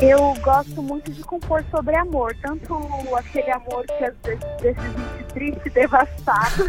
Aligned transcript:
Eu 0.00 0.34
gosto 0.42 0.80
muito 0.80 1.10
de 1.10 1.22
compor 1.22 1.64
sobre 1.72 1.96
amor, 1.96 2.34
tanto 2.40 2.76
aquele 3.16 3.50
amor 3.50 3.84
que 3.84 4.04
às 4.04 4.14
vezes 4.24 4.44
deixa 4.60 4.80
a 4.80 4.84
gente 4.84 5.24
triste 5.32 5.62
e 5.66 5.70
devastado, 5.74 6.64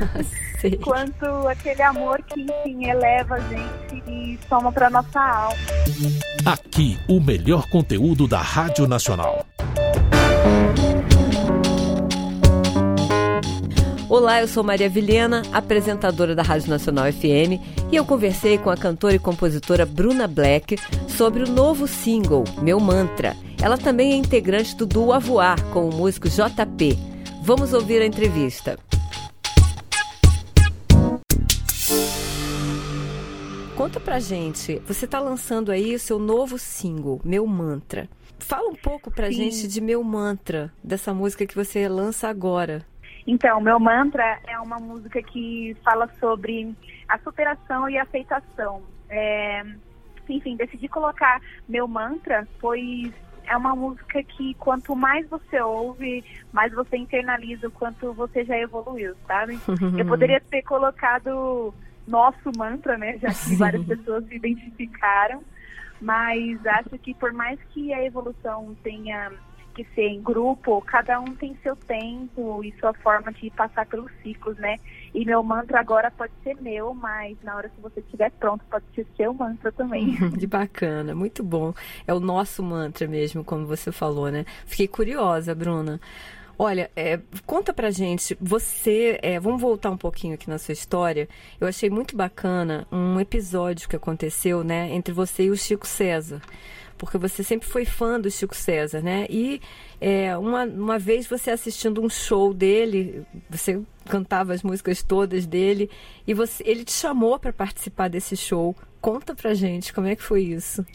quanto 0.83 1.47
aquele 1.47 1.81
amor 1.83 2.19
que, 2.23 2.41
enfim, 2.41 2.89
eleva 2.89 3.35
a 3.35 3.39
gente 3.39 4.03
e 4.07 4.39
soma 4.49 4.71
para 4.71 4.89
nossa 4.89 5.19
alma. 5.19 5.57
Aqui, 6.43 6.97
o 7.07 7.19
melhor 7.19 7.69
conteúdo 7.69 8.27
da 8.27 8.41
Rádio 8.41 8.87
Nacional. 8.87 9.45
Olá, 14.09 14.41
eu 14.41 14.47
sou 14.47 14.63
Maria 14.63 14.89
Vilhena, 14.89 15.43
apresentadora 15.51 16.33
da 16.33 16.41
Rádio 16.41 16.67
Nacional 16.67 17.05
FM, 17.13 17.61
e 17.91 17.95
eu 17.95 18.03
conversei 18.03 18.57
com 18.57 18.71
a 18.71 18.75
cantora 18.75 19.13
e 19.13 19.19
compositora 19.19 19.85
Bruna 19.85 20.27
Black 20.27 20.77
sobre 21.07 21.43
o 21.43 21.47
novo 21.47 21.87
single, 21.87 22.43
Meu 22.59 22.79
Mantra. 22.79 23.37
Ela 23.61 23.77
também 23.77 24.13
é 24.13 24.15
integrante 24.15 24.75
do 24.75 24.87
duo 24.87 25.13
A 25.13 25.19
Voar 25.19 25.63
com 25.65 25.87
o 25.87 25.93
músico 25.93 26.27
JP. 26.27 26.97
Vamos 27.43 27.71
ouvir 27.71 28.01
a 28.01 28.05
entrevista. 28.07 28.79
Conta 33.75 33.99
pra 33.99 34.19
gente, 34.19 34.81
você 34.87 35.05
está 35.05 35.19
lançando 35.19 35.71
aí 35.71 35.93
o 35.93 35.99
seu 35.99 36.17
novo 36.17 36.57
single, 36.57 37.21
Meu 37.23 37.45
Mantra. 37.45 38.09
Fala 38.39 38.69
um 38.71 38.75
pouco 38.75 39.11
pra 39.11 39.27
Sim. 39.27 39.33
gente 39.33 39.67
de 39.67 39.79
Meu 39.79 40.03
Mantra, 40.03 40.73
dessa 40.83 41.13
música 41.13 41.45
que 41.45 41.53
você 41.53 41.87
lança 41.87 42.27
agora. 42.27 42.88
Então, 43.29 43.61
meu 43.61 43.79
mantra 43.79 44.39
é 44.47 44.59
uma 44.59 44.77
música 44.77 45.21
que 45.21 45.77
fala 45.83 46.09
sobre 46.19 46.75
a 47.07 47.15
superação 47.19 47.87
e 47.87 47.95
a 47.95 48.01
aceitação. 48.01 48.81
É, 49.07 49.63
enfim, 50.27 50.55
decidi 50.55 50.87
colocar 50.87 51.39
meu 51.67 51.87
mantra, 51.87 52.47
pois 52.59 53.13
é 53.45 53.55
uma 53.55 53.75
música 53.75 54.23
que 54.23 54.55
quanto 54.55 54.95
mais 54.95 55.29
você 55.29 55.61
ouve, 55.61 56.25
mais 56.51 56.73
você 56.73 56.97
internaliza 56.97 57.67
o 57.67 57.71
quanto 57.71 58.11
você 58.13 58.43
já 58.43 58.57
evoluiu, 58.57 59.13
sabe? 59.27 59.59
Eu 59.95 60.05
poderia 60.09 60.41
ter 60.41 60.63
colocado 60.63 61.71
nosso 62.07 62.51
mantra, 62.57 62.97
né? 62.97 63.19
Já 63.19 63.29
que 63.29 63.55
várias 63.57 63.85
pessoas 63.85 64.25
se 64.25 64.37
identificaram, 64.37 65.43
mas 66.01 66.65
acho 66.65 66.97
que 66.97 67.13
por 67.13 67.31
mais 67.31 67.59
que 67.69 67.93
a 67.93 68.03
evolução 68.03 68.75
tenha 68.81 69.31
que 69.83 69.95
ser 69.95 70.07
em 70.09 70.21
grupo, 70.21 70.81
cada 70.81 71.19
um 71.21 71.33
tem 71.35 71.57
seu 71.63 71.75
tempo 71.75 72.61
e 72.63 72.73
sua 72.79 72.93
forma 72.95 73.31
de 73.31 73.49
passar 73.51 73.85
pelos 73.85 74.11
ciclos, 74.21 74.57
né? 74.57 74.75
E 75.13 75.23
meu 75.23 75.41
mantra 75.41 75.79
agora 75.79 76.11
pode 76.11 76.33
ser 76.43 76.55
meu, 76.61 76.93
mas 76.93 77.37
na 77.43 77.55
hora 77.55 77.69
que 77.69 77.79
você 77.81 78.01
estiver 78.01 78.29
pronto, 78.31 78.63
pode 78.69 78.83
ser 78.93 79.07
seu 79.15 79.33
mantra 79.33 79.71
também. 79.71 80.17
De 80.37 80.45
bacana, 80.45 81.15
muito 81.15 81.43
bom. 81.43 81.73
É 82.05 82.13
o 82.13 82.19
nosso 82.19 82.61
mantra 82.61 83.07
mesmo, 83.07 83.43
como 83.43 83.65
você 83.65 83.91
falou, 83.91 84.29
né? 84.29 84.45
Fiquei 84.65 84.87
curiosa, 84.87 85.55
Bruna. 85.55 85.99
Olha, 86.61 86.91
é, 86.93 87.17
conta 87.45 87.73
pra 87.73 87.89
gente, 87.89 88.37
você, 88.41 89.17
é, 89.21 89.39
vamos 89.39 89.61
voltar 89.61 89.91
um 89.91 89.97
pouquinho 89.97 90.33
aqui 90.33 90.49
na 90.49 90.57
sua 90.57 90.73
história. 90.73 91.29
Eu 91.57 91.65
achei 91.65 91.89
muito 91.89 92.17
bacana 92.17 92.85
um 92.91 93.17
episódio 93.17 93.87
que 93.87 93.95
aconteceu, 93.95 94.61
né, 94.61 94.93
entre 94.93 95.13
você 95.13 95.43
e 95.43 95.49
o 95.51 95.55
Chico 95.55 95.87
César 95.87 96.41
porque 96.97 97.17
você 97.17 97.41
sempre 97.45 97.65
foi 97.65 97.85
fã 97.85 98.19
do 98.19 98.29
Chico 98.29 98.53
César, 98.53 99.01
né? 99.01 99.25
E 99.29 99.61
é, 100.01 100.37
uma, 100.37 100.65
uma 100.65 100.99
vez 100.99 101.25
você 101.25 101.49
assistindo 101.49 102.03
um 102.03 102.09
show 102.09 102.53
dele, 102.53 103.25
você 103.49 103.81
cantava 104.03 104.53
as 104.53 104.61
músicas 104.61 105.01
todas 105.01 105.45
dele 105.45 105.89
e 106.27 106.33
você, 106.33 106.61
ele 106.67 106.83
te 106.83 106.91
chamou 106.91 107.39
para 107.39 107.53
participar 107.53 108.09
desse 108.09 108.35
show. 108.35 108.75
Conta 108.99 109.33
pra 109.33 109.53
gente 109.53 109.93
como 109.93 110.07
é 110.07 110.15
que 110.17 110.21
foi 110.21 110.43
isso. 110.43 110.85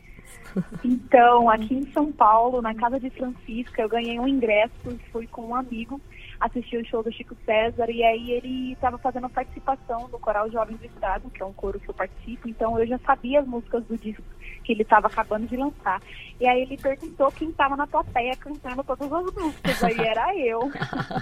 Então, 0.85 1.49
aqui 1.49 1.75
em 1.75 1.93
São 1.93 2.13
Paulo, 2.13 2.63
na 2.63 2.75
casa 2.75 3.01
de 3.01 3.11
Francisca, 3.11 3.83
eu 3.83 3.89
ganhei 3.89 4.19
um 4.19 4.29
ingresso, 4.29 4.99
fui 5.11 5.27
com 5.27 5.49
um 5.49 5.55
amigo 5.55 6.01
assistir 6.41 6.77
o 6.77 6.85
show 6.85 7.03
do 7.03 7.13
Chico 7.13 7.37
César 7.45 7.91
e 7.91 8.05
aí 8.05 8.33
ele 8.33 8.73
estava 8.73 8.99
fazendo 8.99 9.29
participação 9.29 10.09
no 10.09 10.19
Coral 10.19 10.51
Jovem 10.51 10.77
do 10.77 10.85
Estado, 10.85 11.31
que 11.31 11.43
é 11.43 11.47
um 11.47 11.53
coro 11.53 11.81
que 11.81 11.89
eu 11.89 11.95
participo, 11.95 12.49
então 12.49 12.79
eu 12.79 12.87
já 12.87 12.99
sabia 12.99 13.41
as 13.41 13.47
músicas 13.47 13.85
do 13.85 13.97
disco 13.97 14.23
que 14.63 14.73
ele 14.73 14.83
estava 14.83 15.07
acabando 15.07 15.47
de 15.47 15.57
lançar. 15.57 16.01
E 16.41 16.47
aí 16.47 16.63
ele 16.63 16.77
perguntou 16.77 17.31
quem 17.33 17.51
estava 17.51 17.77
na 17.77 17.87
plateia 17.87 18.35
cantando 18.37 18.83
todas 18.83 19.13
as 19.13 19.35
músicas, 19.35 19.85
aí 19.85 19.99
era 19.99 20.37
eu. 20.37 20.71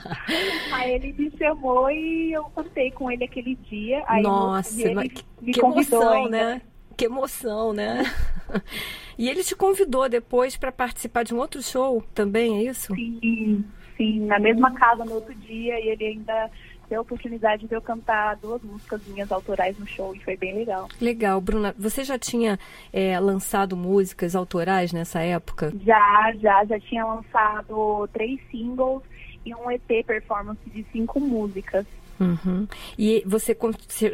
aí 0.73 0.93
ele 0.93 1.13
me 1.13 1.31
chamou 1.37 1.91
e 1.91 2.33
eu 2.33 2.45
cantei 2.45 2.91
com 2.93 3.11
ele 3.11 3.25
aquele 3.25 3.55
dia. 3.57 4.03
Aí 4.07 4.23
Nossa, 4.23 4.81
ele 4.81 5.09
que, 5.09 5.25
me 5.41 5.53
que 5.53 5.61
emoção, 5.61 6.13
ainda. 6.13 6.31
né? 6.31 6.63
Que 6.97 7.07
emoção, 7.07 7.73
né? 7.73 8.05
e 9.19 9.29
ele 9.29 9.43
te 9.43 9.55
convidou 9.55 10.09
depois 10.09 10.57
para 10.57 10.73
participar 10.73 11.23
de 11.25 11.35
um 11.35 11.39
outro 11.39 11.63
show 11.63 12.03
também, 12.15 12.59
é 12.59 12.71
isso? 12.71 12.95
Sim, 12.95 13.65
sim, 13.97 14.21
na 14.27 14.39
mesma 14.39 14.73
casa 14.75 15.05
no 15.05 15.15
outro 15.15 15.35
dia 15.35 15.79
e 15.81 15.89
ele 15.89 16.05
ainda 16.05 16.51
ter 16.93 16.97
a 16.97 17.01
oportunidade 17.01 17.67
de 17.67 17.75
eu 17.75 17.81
cantar 17.81 18.37
duas 18.37 18.61
músicas 18.63 19.01
minhas 19.07 19.33
autorais 19.33 19.79
no 19.79 19.87
show 19.87 20.15
e 20.15 20.19
foi 20.21 20.37
bem 20.37 20.55
legal. 20.55 20.89
Legal. 21.01 21.41
Bruna, 21.41 21.75
você 21.79 22.05
já 22.05 22.19
tinha 22.19 22.59
é, 22.93 23.19
lançado 23.19 23.75
músicas 23.75 24.37
autorais 24.37 24.93
nessa 24.93 25.21
época? 25.21 25.73
Já, 25.87 26.35
já. 26.39 26.63
Já 26.67 26.79
tinha 26.81 27.07
lançado 27.07 28.07
três 28.13 28.39
singles 28.51 29.03
e 29.45 29.55
um 29.55 29.71
EP 29.71 30.05
performance 30.07 30.61
de 30.67 30.85
cinco 30.93 31.19
músicas. 31.19 31.87
Uhum. 32.23 32.67
E 32.99 33.23
você 33.27 33.57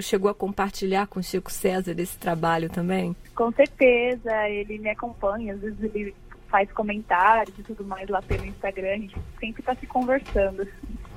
chegou 0.00 0.30
a 0.30 0.34
compartilhar 0.34 1.06
com 1.06 1.20
o 1.20 1.22
Chico 1.22 1.52
César 1.52 1.94
esse 1.98 2.18
trabalho 2.18 2.68
também? 2.68 3.14
Com 3.34 3.52
certeza, 3.52 4.48
ele 4.48 4.78
me 4.78 4.90
acompanha, 4.90 5.54
às 5.54 5.60
vezes 5.60 5.82
ele 5.82 6.14
faz 6.48 6.70
comentários 6.72 7.56
e 7.58 7.62
tudo 7.62 7.84
mais 7.84 8.08
lá 8.08 8.22
pelo 8.22 8.44
Instagram, 8.46 8.88
a 8.88 8.96
gente 8.96 9.16
sempre 9.38 9.60
está 9.60 9.74
se 9.74 9.86
conversando. 9.86 10.66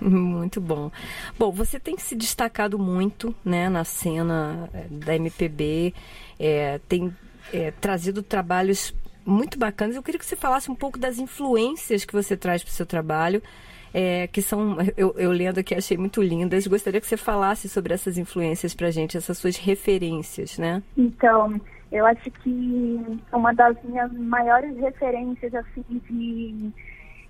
Muito 0.01 0.59
bom. 0.59 0.91
Bom, 1.37 1.51
você 1.51 1.79
tem 1.79 1.97
se 1.97 2.15
destacado 2.15 2.77
muito 2.77 3.33
né, 3.45 3.69
na 3.69 3.83
cena 3.83 4.69
eh, 4.73 4.87
da 4.89 5.15
MPB, 5.15 5.93
é, 6.39 6.79
tem 6.89 7.15
é, 7.53 7.71
trazido 7.71 8.23
trabalhos 8.23 8.93
muito 9.25 9.57
bacanas. 9.59 9.95
Eu 9.95 10.03
queria 10.03 10.19
que 10.19 10.25
você 10.25 10.35
falasse 10.35 10.71
um 10.71 10.75
pouco 10.75 10.97
das 10.97 11.19
influências 11.19 12.03
que 12.03 12.13
você 12.13 12.35
traz 12.35 12.63
para 12.63 12.71
o 12.71 12.73
seu 12.73 12.85
trabalho, 12.85 13.41
é, 13.93 14.27
que 14.27 14.41
são, 14.41 14.77
eu, 14.95 15.13
eu, 15.17 15.31
lendo 15.31 15.59
aqui, 15.59 15.75
achei 15.75 15.97
muito 15.97 16.21
lindas. 16.21 16.67
Gostaria 16.67 17.01
que 17.01 17.07
você 17.07 17.17
falasse 17.17 17.67
sobre 17.67 17.93
essas 17.93 18.17
influências 18.17 18.73
para 18.73 18.91
gente, 18.91 19.17
essas 19.17 19.37
suas 19.37 19.57
referências, 19.57 20.57
né? 20.57 20.81
Então, 20.95 21.59
eu 21.91 22.05
acho 22.05 22.31
que 22.31 23.19
uma 23.33 23.53
das 23.53 23.75
minhas 23.83 24.11
maiores 24.13 24.77
referências, 24.77 25.53
assim, 25.53 25.83
de 25.89 26.71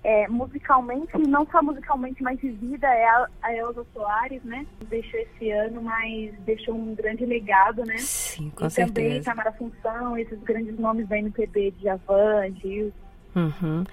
é, 0.04 0.26
musicalmente, 0.28 1.16
não 1.16 1.46
só 1.46 1.62
musicalmente, 1.62 2.22
mas 2.22 2.38
de 2.40 2.50
vida, 2.50 2.86
é 2.86 3.04
a, 3.06 3.28
a 3.42 3.54
Elza 3.54 3.86
Soares, 3.92 4.42
né? 4.42 4.66
Deixou 4.88 5.20
esse 5.20 5.50
ano, 5.50 5.82
mas 5.82 6.32
deixou 6.40 6.74
um 6.74 6.94
grande 6.94 7.24
legado, 7.24 7.84
né? 7.84 7.96
Sim, 7.98 8.50
com 8.50 8.66
e 8.66 8.70
certeza. 8.70 8.94
também 8.94 9.22
Tamara 9.22 9.52
Função, 9.52 10.18
esses 10.18 10.40
grandes 10.42 10.76
nomes 10.78 11.08
da 11.08 11.18
MPB, 11.18 11.72
de 11.72 11.84
Javan, 11.84 12.50
Gil. 12.60 12.92
Uhum. 13.34 13.84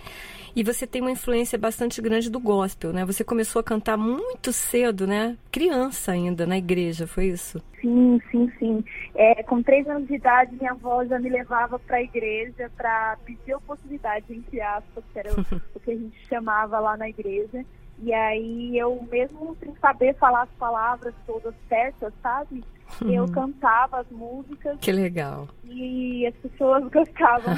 E 0.55 0.63
você 0.63 0.87
tem 0.87 1.01
uma 1.01 1.11
influência 1.11 1.57
bastante 1.57 2.01
grande 2.01 2.29
do 2.29 2.39
gospel, 2.39 2.91
né? 2.91 3.05
Você 3.05 3.23
começou 3.23 3.59
a 3.59 3.63
cantar 3.63 3.97
muito 3.97 4.51
cedo, 4.51 5.05
né? 5.05 5.37
Criança 5.51 6.11
ainda, 6.11 6.45
na 6.45 6.57
igreja, 6.57 7.07
foi 7.07 7.27
isso? 7.27 7.61
Sim, 7.79 8.19
sim, 8.31 8.51
sim. 8.57 8.83
É, 9.15 9.43
com 9.43 9.61
três 9.61 9.87
anos 9.87 10.07
de 10.07 10.15
idade, 10.15 10.55
minha 10.55 10.71
avó 10.71 11.05
já 11.05 11.19
me 11.19 11.29
levava 11.29 11.79
para 11.79 11.97
a 11.97 12.01
igreja 12.01 12.69
para 12.75 13.17
pedir 13.25 13.53
oportunidade, 13.53 14.25
entre 14.29 14.59
aspas, 14.59 15.03
que 15.13 15.19
era 15.19 15.31
o, 15.75 15.79
que 15.79 15.91
a 15.91 15.95
gente 15.95 16.27
chamava 16.27 16.79
lá 16.79 16.97
na 16.97 17.09
igreja. 17.09 17.63
E 18.01 18.13
aí 18.13 18.77
eu, 18.77 19.05
mesmo 19.11 19.55
sem 19.61 19.73
saber 19.75 20.15
falar 20.15 20.43
as 20.43 20.49
palavras 20.57 21.13
todas 21.25 21.53
certas, 21.67 22.13
sabe? 22.21 22.63
Eu 23.01 23.23
uhum. 23.23 23.31
cantava 23.31 23.99
as 23.99 24.09
músicas. 24.09 24.77
Que 24.79 24.91
legal. 24.91 25.47
E 25.63 26.25
as 26.25 26.35
pessoas 26.35 26.83
gostavam. 26.91 27.55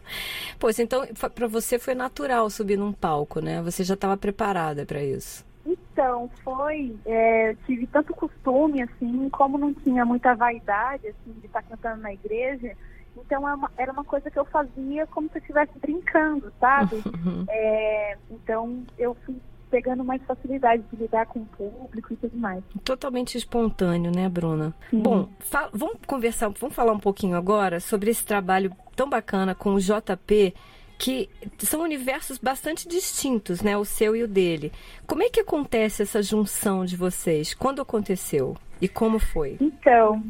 pois 0.60 0.78
então, 0.78 1.04
para 1.34 1.48
você 1.48 1.78
foi 1.78 1.94
natural 1.94 2.48
subir 2.50 2.76
num 2.76 2.92
palco, 2.92 3.40
né? 3.40 3.62
Você 3.62 3.82
já 3.82 3.94
estava 3.94 4.16
preparada 4.16 4.84
para 4.84 5.02
isso. 5.02 5.44
Então, 5.64 6.30
foi. 6.44 6.96
É, 7.06 7.56
tive 7.66 7.86
tanto 7.86 8.14
costume, 8.14 8.82
assim, 8.82 9.28
como 9.30 9.58
não 9.58 9.72
tinha 9.72 10.04
muita 10.04 10.34
vaidade, 10.34 11.08
assim, 11.08 11.32
de 11.40 11.46
estar 11.46 11.62
cantando 11.62 12.02
na 12.02 12.12
igreja. 12.12 12.76
Então, 13.16 13.48
é 13.48 13.68
era 13.76 13.92
uma 13.92 14.04
coisa 14.04 14.30
que 14.30 14.38
eu 14.38 14.44
fazia 14.44 15.06
como 15.08 15.28
se 15.30 15.38
eu 15.38 15.40
estivesse 15.40 15.78
brincando, 15.78 16.52
sabe? 16.60 17.02
Uhum. 17.20 17.44
É, 17.48 18.16
então, 18.30 18.82
eu 18.98 19.14
fui 19.26 19.36
pegando 19.70 20.04
mais 20.04 20.20
facilidade 20.22 20.82
de 20.92 20.96
lidar 20.96 21.26
com 21.26 21.40
o 21.40 21.46
público 21.46 22.12
e 22.12 22.16
tudo 22.16 22.36
mais. 22.36 22.62
Totalmente 22.84 23.38
espontâneo, 23.38 24.10
né, 24.10 24.28
Bruna? 24.28 24.74
Sim. 24.90 25.00
Bom, 25.00 25.28
vamos 25.72 25.98
conversar, 26.06 26.50
vamos 26.58 26.74
falar 26.74 26.92
um 26.92 26.98
pouquinho 26.98 27.36
agora 27.36 27.80
sobre 27.80 28.10
esse 28.10 28.24
trabalho 28.24 28.72
tão 28.96 29.08
bacana 29.08 29.54
com 29.54 29.74
o 29.74 29.80
JP 29.80 30.54
que 30.98 31.30
são 31.58 31.80
universos 31.80 32.36
bastante 32.36 32.86
distintos, 32.86 33.62
né? 33.62 33.74
O 33.74 33.86
seu 33.86 34.14
e 34.14 34.22
o 34.22 34.28
dele. 34.28 34.70
Como 35.06 35.22
é 35.22 35.30
que 35.30 35.40
acontece 35.40 36.02
essa 36.02 36.22
junção 36.22 36.84
de 36.84 36.94
vocês? 36.94 37.54
Quando 37.54 37.80
aconteceu? 37.80 38.54
E 38.82 38.86
como 38.86 39.18
foi? 39.18 39.56
Então, 39.60 40.22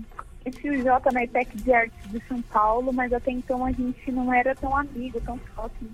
conheci 0.44 0.70
o 0.70 0.82
Jota 0.82 1.10
na 1.10 1.24
IPEC 1.24 1.56
de 1.56 1.72
Artes 1.72 2.10
de 2.10 2.22
São 2.28 2.40
Paulo, 2.42 2.92
mas 2.92 3.12
até 3.12 3.32
então 3.32 3.64
a 3.64 3.72
gente 3.72 4.12
não 4.12 4.32
era 4.32 4.54
tão 4.54 4.76
amigo, 4.76 5.20
tão 5.22 5.36
próximo. 5.38 5.90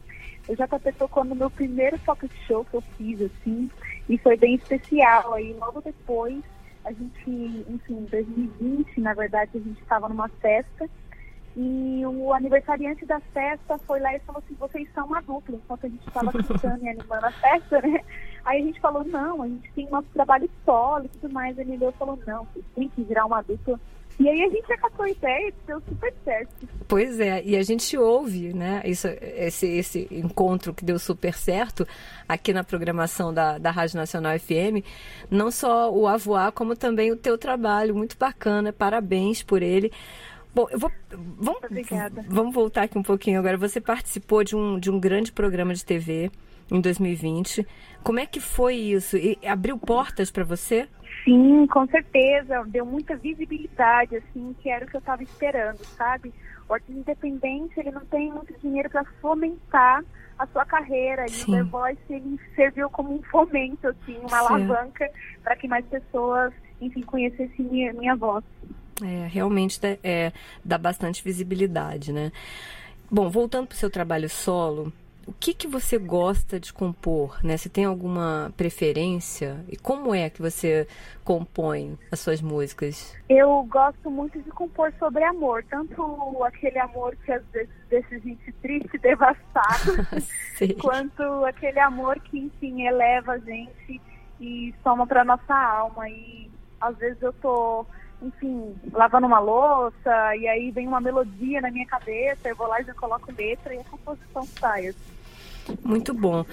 O 0.49 0.55
JP 0.55 0.93
tocou 0.99 1.25
no 1.25 1.35
meu 1.35 1.51
primeiro 1.51 1.99
pocket 2.01 2.31
show 2.47 2.65
que 2.65 2.75
eu 2.75 2.81
fiz, 2.97 3.21
assim, 3.21 3.71
e 4.09 4.17
foi 4.19 4.37
bem 4.37 4.55
especial. 4.55 5.35
Aí 5.35 5.53
logo 5.55 5.81
depois, 5.81 6.43
a 6.85 6.93
gente, 6.93 7.65
enfim, 7.69 7.95
em 7.95 8.05
2020, 8.05 9.01
na 9.01 9.15
verdade, 9.15 9.51
a 9.55 9.59
gente 9.59 9.81
estava 9.81 10.09
numa 10.09 10.29
festa 10.29 10.89
e 11.57 12.03
o 12.05 12.35
aniversariante 12.35 13.07
da 13.07 13.19
festa 13.19 13.79
foi 13.79 13.99
lá 13.99 14.15
e 14.15 14.21
falou 14.21 14.43
assim, 14.45 14.55
vocês 14.55 14.87
são 14.95 15.07
uma 15.07 15.23
dupla, 15.23 15.57
enquanto 15.57 15.87
a 15.87 15.89
gente 15.89 16.07
estava 16.07 16.31
cantando 16.31 16.85
e 16.85 16.89
animando 16.91 17.27
a 17.27 17.33
festa, 17.33 17.81
né? 17.81 18.01
Aí 18.45 18.61
a 18.61 18.65
gente 18.65 18.79
falou, 18.79 19.03
não, 19.05 19.43
a 19.43 19.49
gente 19.49 19.73
tem 19.73 19.89
nosso 19.89 20.07
trabalho 20.13 20.51
solo 20.67 21.07
e 21.07 21.09
tudo 21.09 21.33
mais. 21.33 21.59
Ele 21.59 21.79
falou, 21.93 22.19
não, 22.27 22.47
têm 22.75 22.89
que 22.91 23.03
virar 23.03 23.25
uma 23.25 23.41
dupla. 23.41 23.81
E 24.19 24.29
aí 24.29 24.43
a 24.45 24.49
gente 24.49 24.73
acatou 24.73 25.05
a 25.05 25.11
ideia 25.11 25.49
e 25.49 25.55
deu 25.67 25.81
super 25.87 26.15
certo. 26.25 26.69
Pois 26.89 27.21
é, 27.21 27.43
e 27.45 27.57
a 27.57 27.63
gente 27.63 27.99
ouve, 27.99 28.53
né, 28.55 28.81
isso, 28.85 29.09
esse, 29.09 29.67
esse 29.67 30.09
encontro 30.11 30.73
que 30.73 30.85
deu 30.85 30.99
super 30.99 31.35
certo 31.35 31.87
aqui 32.27 32.53
na 32.53 32.65
programação 32.65 33.33
da, 33.33 33.59
da 33.59 33.71
Rádio 33.71 33.97
Nacional 33.97 34.39
FM, 34.39 34.85
não 35.31 35.51
só 35.51 35.93
o 35.93 36.07
Avoar, 36.07 36.53
como 36.53 36.75
também 36.75 37.13
o 37.13 37.17
teu 37.17 37.37
trabalho, 37.37 37.95
muito 37.95 38.17
bacana, 38.17 38.73
parabéns 38.73 39.43
por 39.43 39.63
ele. 39.63 39.93
Bom, 40.55 40.67
eu 40.71 40.79
vou. 40.79 40.91
Vamos, 41.11 41.62
Obrigada. 41.65 42.25
vamos 42.27 42.55
voltar 42.55 42.85
aqui 42.85 42.97
um 42.97 43.03
pouquinho 43.03 43.39
agora. 43.39 43.59
Você 43.59 43.79
participou 43.79 44.43
de 44.43 44.57
um, 44.57 44.79
de 44.79 44.91
um 44.91 44.99
grande 44.99 45.31
programa 45.31 45.75
de 45.75 45.85
TV 45.85 46.31
em 46.71 46.81
2020. 46.81 47.67
Como 48.03 48.19
é 48.21 48.27
que 48.27 48.41
foi 48.41 48.75
isso? 48.77 49.17
E 49.17 49.39
abriu 49.47 49.79
portas 49.79 50.31
para 50.31 50.45
você? 50.45 50.89
Sim, 51.25 51.67
com 51.67 51.87
certeza. 51.89 52.65
Deu 52.69 52.87
muita 52.87 53.17
visibilidade, 53.17 54.17
assim, 54.17 54.55
que 54.63 54.69
era 54.71 54.85
o 54.85 54.89
que 54.89 54.97
eu 54.97 55.01
estava 55.01 55.23
esperando, 55.23 55.81
sabe? 55.97 56.33
O 56.69 56.75
artista 56.75 56.99
independente, 57.01 57.79
ele 57.79 57.91
não 57.91 58.05
tem 58.07 58.31
muito 58.33 58.53
dinheiro 58.61 58.91
para 58.91 59.05
fomentar 59.21 60.05
a 60.39 60.47
sua 60.49 60.65
carreira. 60.65 61.27
Sim. 61.29 61.53
E 61.53 61.55
o 61.55 61.65
The 61.65 61.71
Voice, 61.71 62.01
ele 62.11 62.41
serviu 62.55 62.91
como 62.91 63.15
um 63.15 63.23
fomento, 63.23 63.89
assim, 63.89 64.19
uma 64.19 64.29
Sim. 64.29 64.47
alavanca 64.47 65.09
para 65.43 65.57
que 65.57 65.67
mais 65.67 65.85
pessoas, 65.87 66.53
enfim, 66.81 67.03
conhecessem 67.03 67.65
minha, 67.65 67.93
minha 67.93 68.15
voz. 68.17 68.45
É, 69.03 69.27
realmente 69.27 69.81
dá- 69.81 69.97
é, 70.03 70.33
dá 70.65 70.79
bastante 70.79 71.23
visibilidade, 71.23 72.12
né? 72.12 72.33
Bom, 73.11 73.29
voltando 73.29 73.67
para 73.69 73.75
o 73.75 73.79
seu 73.79 73.91
trabalho 73.91 74.29
solo, 74.29 74.93
o 75.26 75.32
que, 75.32 75.52
que 75.52 75.67
você 75.67 75.99
gosta 75.99 76.61
de 76.61 76.73
compor, 76.73 77.38
né? 77.43 77.56
Você 77.56 77.69
tem 77.69 77.84
alguma 77.84 78.52
preferência? 78.56 79.64
E 79.69 79.76
como 79.76 80.14
é 80.14 80.31
que 80.31 80.40
você 80.40 80.87
compõe 81.25 81.99
as 82.12 82.20
suas 82.20 82.40
músicas? 82.40 83.17
Eu 83.28 83.64
gosto 83.64 84.08
muito 84.08 84.40
de 84.40 84.50
compor 84.50 84.93
sobre 84.99 85.25
amor, 85.25 85.64
tanto 85.69 86.44
aquele 86.44 86.78
amor 86.78 87.17
que 87.25 87.32
às 87.32 87.44
vezes 87.46 87.75
deixa 87.88 88.14
a 88.14 88.19
gente 88.19 88.52
triste 88.62 88.94
e 88.94 88.99
devastado, 89.02 90.06
quanto 90.81 91.23
aquele 91.44 91.81
amor 91.81 92.20
que, 92.20 92.38
enfim, 92.38 92.87
eleva 92.87 93.32
a 93.32 93.38
gente 93.38 94.00
e 94.40 94.73
soma 94.84 95.06
para 95.06 95.25
nossa 95.25 95.55
alma. 95.55 96.08
E 96.08 96.49
às 96.81 96.96
vezes 96.99 97.20
eu 97.20 97.32
tô, 97.32 97.84
enfim, 98.23 98.75
lavando 98.93 99.27
uma 99.27 99.39
louça 99.39 100.37
e 100.37 100.49
aí 100.49 100.71
vem 100.71 100.89
uma 100.89 101.01
melodia 101.01 101.61
na 101.61 101.71
minha 101.71 101.87
cabeça, 101.87 102.49
eu 102.49 102.57
vou 102.57 102.67
lá 102.67 102.81
e 102.81 102.85
já 102.85 102.95
coloco 102.95 103.33
letra 103.37 103.75
e 103.75 103.79
a 103.79 103.85
composição 103.85 104.45
sai. 104.59 104.89
assim. 104.89 105.17
Muito 105.85 106.15
bom. 106.15 106.45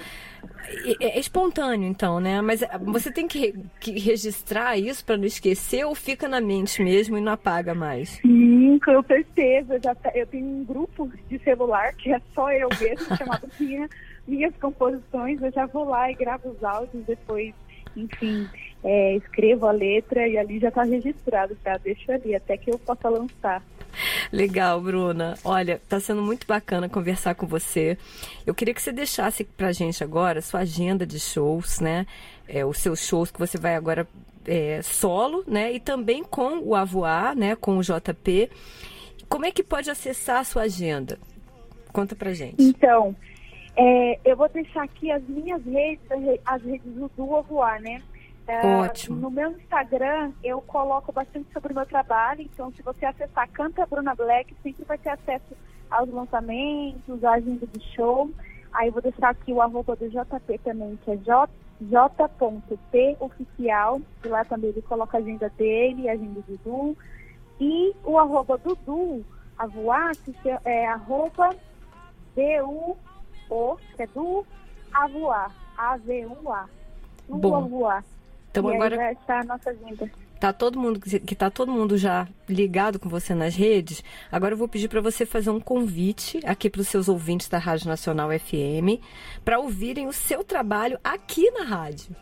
É, 1.00 1.18
é 1.18 1.20
espontâneo, 1.20 1.88
então, 1.88 2.20
né? 2.20 2.42
Mas 2.42 2.62
é, 2.62 2.78
você 2.80 3.12
tem 3.12 3.28
que, 3.28 3.54
que 3.80 3.92
registrar 4.00 4.78
isso 4.78 5.06
para 5.06 5.18
não 5.18 5.26
esquecer 5.26 5.86
ou 5.86 5.94
fica 5.94 6.28
na 6.28 6.42
mente 6.42 6.82
mesmo 6.82 7.18
e 7.18 7.22
não 7.22 7.34
apaga 7.34 7.74
mais? 7.76 8.10
Sim, 8.22 8.80
com 8.84 9.04
certeza. 9.04 9.80
Já 9.84 9.94
te- 9.96 10.12
eu 10.18 10.26
tenho 10.28 10.46
um 10.46 10.64
grupo 10.66 11.12
de 11.30 11.38
celular 11.40 11.94
que 11.94 12.12
é 12.12 12.22
só 12.34 12.52
eu 12.52 12.70
mesmo, 12.80 13.06
chamado 13.16 13.48
Minha, 13.60 13.88
Minhas 14.28 14.56
Composições. 14.58 15.42
Eu 15.42 15.52
já 15.52 15.66
vou 15.68 15.86
lá 15.86 16.10
e 16.10 16.16
gravo 16.16 16.50
os 16.50 16.64
áudios, 16.64 17.06
depois, 17.06 17.54
enfim, 17.96 18.48
é, 18.84 19.16
escrevo 19.16 19.68
a 19.68 19.72
letra 19.72 20.28
e 20.28 20.38
ali 20.38 20.60
já 20.60 20.70
está 20.70 20.84
registrado, 20.84 21.58
já 21.64 21.78
deixo 21.78 22.12
ali, 22.12 22.36
até 22.36 22.58
que 22.58 22.72
eu 22.72 22.80
possa 22.80 23.10
lançar. 23.10 23.64
Legal, 24.32 24.82
Bruna. 24.82 25.36
Olha, 25.44 25.80
tá 25.88 26.00
sendo 26.00 26.22
muito 26.22 26.48
bacana 26.48 26.90
conversar 26.90 27.36
com 27.36 27.46
você. 27.46 27.98
Eu 28.46 28.54
queria 28.54 28.74
que 28.74 28.82
você 28.82 28.92
deixasse 28.92 29.44
pra 29.44 29.72
gente 29.72 30.04
agora 30.04 30.42
sua 30.42 30.62
agenda 30.62 31.06
de 31.06 31.20
shows, 31.20 31.80
né? 31.80 32.08
É, 32.48 32.66
os 32.66 32.80
seus 32.80 33.06
shows 33.06 33.32
que 33.32 33.40
você 33.40 33.58
vai 33.58 33.76
agora 33.76 34.08
é, 34.46 34.82
solo, 34.82 35.44
né? 35.48 35.72
E 35.74 35.80
também 35.80 36.24
com 36.24 36.60
o 36.60 36.76
Avoar, 36.76 37.36
né? 37.36 37.56
Com 37.56 37.78
o 37.78 37.84
JP. 37.84 38.50
Como 39.30 39.46
é 39.46 39.52
que 39.52 39.64
pode 39.64 39.90
acessar 39.90 40.40
a 40.40 40.44
sua 40.44 40.64
agenda? 40.64 41.18
Conta 41.92 42.16
pra 42.16 42.34
gente. 42.34 42.56
Então, 42.60 43.16
é, 43.76 44.20
eu 44.24 44.36
vou 44.38 44.48
deixar 44.50 44.84
aqui 44.84 45.12
as 45.12 45.24
minhas 45.24 45.64
redes, 45.66 46.06
as 46.46 46.62
redes 46.64 46.92
do 46.94 47.10
Duo 47.18 47.42
Voar, 47.44 47.82
né? 47.82 48.02
É, 48.46 48.66
Ótimo. 48.82 49.16
No 49.18 49.32
meu 49.32 49.52
Instagram, 49.52 50.32
eu 50.44 50.62
coloco 50.62 51.12
bastante 51.14 51.48
sobre 51.54 51.72
o 51.72 51.76
meu 51.76 51.86
trabalho, 51.86 52.42
então 52.42 52.72
se 52.74 52.82
você 52.82 53.06
acessar 53.06 53.50
Canta 53.52 53.86
Bruna 53.86 54.14
Black, 54.14 54.54
sempre 54.62 54.84
vai 54.86 54.98
ter 54.98 55.10
acesso 55.10 55.56
aos 55.90 56.10
lançamentos, 56.10 57.24
à 57.24 57.32
agenda 57.34 57.66
de 57.66 57.82
show. 57.96 58.30
Aí 58.74 58.88
eu 58.88 58.94
vou 58.94 59.02
deixar 59.02 59.30
aqui 59.30 59.54
o 59.54 59.62
arroba 59.62 59.96
do 59.96 60.10
JP 60.10 60.58
também, 60.64 61.00
que 61.06 61.12
é 61.12 61.16
J, 61.18 61.50
j.p 61.82 63.18
oficial, 63.20 64.02
e 64.24 64.28
lá 64.28 64.44
também 64.44 64.72
ele 64.72 64.82
coloca 64.82 65.18
a 65.18 65.22
agenda 65.22 65.50
dele, 65.58 66.10
a 66.10 66.14
agenda 66.14 66.42
do 66.42 66.58
Du. 66.58 66.98
E 67.62 67.94
o 68.04 68.18
arroba 68.18 68.58
do 68.58 68.76
Du, 68.86 69.24
a 69.58 69.68
voar, 69.68 70.12
que 70.18 70.34
se- 70.42 70.60
é 70.66 70.86
arroba 70.88 71.56
D-U-O, 73.54 73.78
que 73.96 74.04
é 74.04 74.08
do 74.08 74.46
Avoar, 74.94 75.52
A-V-U-A. 75.78 76.66
Do. 77.30 78.04
Então 78.52 78.70
e 78.70 78.76
agora 78.76 79.08
aí 79.08 79.14
estar 79.14 79.40
a 79.40 79.44
nossa 79.46 79.70
agenda. 79.70 80.12
tá 80.40 80.52
todo 80.52 80.78
mundo 80.78 81.00
que 81.00 81.36
tá 81.36 81.50
todo 81.50 81.72
mundo 81.72 81.98
já 81.98 82.28
ligado 82.50 83.00
com 83.00 83.08
você 83.08 83.34
nas 83.34 83.56
redes. 83.56 84.04
Agora 84.32 84.54
eu 84.54 84.58
vou 84.58 84.68
pedir 84.68 84.90
para 84.90 85.00
você 85.00 85.26
fazer 85.26 85.50
um 85.50 85.60
convite 85.60 86.42
aqui 86.46 86.70
para 86.70 86.82
os 86.82 86.88
seus 86.88 87.08
ouvintes 87.08 87.48
da 87.48 87.58
Rádio 87.58 87.88
Nacional 87.88 88.30
FM 88.30 89.02
para 89.44 89.60
ouvirem 89.60 90.06
o 90.08 90.14
seu 90.14 90.44
trabalho 90.44 91.00
aqui 91.04 91.50
na 91.52 91.64
rádio. 91.64 92.16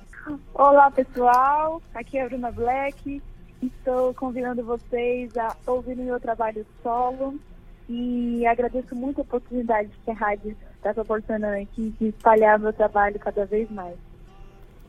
Olá, 0.54 0.92
pessoal. 0.92 1.82
Aqui 1.96 2.18
é 2.18 2.24
a 2.24 2.30
Bruna 2.30 2.52
Black. 2.52 3.22
Estou 3.62 4.14
convidando 4.14 4.64
vocês 4.64 5.36
a 5.36 5.56
ouvirem 5.66 6.06
meu 6.06 6.20
trabalho 6.20 6.66
solo 6.84 7.40
e 7.90 8.46
agradeço 8.46 8.96
muito 8.96 9.20
a 9.20 9.24
oportunidade 9.24 9.90
que 10.06 10.12
a 10.12 10.14
rádio 10.14 10.56
está 10.82 10.94
proporcionando 10.94 11.62
aqui 11.62 11.94
de 12.00 12.08
espalhar 12.08 12.60
meu 12.60 12.74
trabalho 12.74 13.20
cada 13.20 13.46
vez 13.46 13.70
mais. 13.70 13.96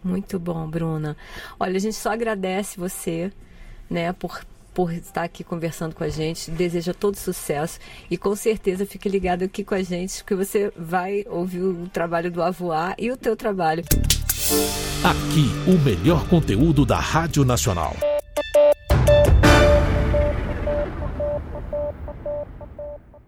Muito 0.03 0.39
bom, 0.39 0.67
Bruna. 0.67 1.17
Olha, 1.61 1.77
a 1.77 1.79
gente 1.79 1.95
só 1.95 2.13
agradece 2.13 2.81
você, 2.81 3.31
né, 3.89 4.13
por 4.13 4.43
por 4.75 4.91
estar 4.91 5.23
aqui 5.23 5.45
conversando 5.45 5.95
com 5.95 6.03
a 6.03 6.09
gente, 6.09 6.51
deseja 6.51 6.95
todo 6.95 7.17
sucesso 7.17 7.79
e 8.11 8.17
com 8.17 8.35
certeza 8.35 8.87
fique 8.87 9.07
ligado 9.07 9.43
aqui 9.45 9.63
com 9.63 9.75
a 9.75 9.83
gente 9.83 10.25
que 10.25 10.35
você 10.35 10.73
vai 10.75 11.27
ouvir 11.29 11.61
o 11.61 11.89
trabalho 11.89 12.31
do 12.31 12.43
Avoar 12.43 12.95
e 12.99 13.11
o 13.11 13.17
teu 13.19 13.37
trabalho. 13.37 13.85
Aqui, 15.05 15.51
o 15.71 15.79
melhor 15.79 16.27
conteúdo 16.27 16.87
da 16.87 16.99
Rádio 16.99 17.45
Nacional. 17.45 17.95